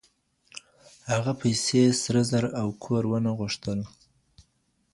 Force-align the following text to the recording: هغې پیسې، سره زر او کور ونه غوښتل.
هغې 1.11 1.33
پیسې، 1.41 1.83
سره 2.03 2.21
زر 2.29 2.45
او 2.61 2.67
کور 2.83 3.03
ونه 3.07 3.31
غوښتل. 3.39 3.79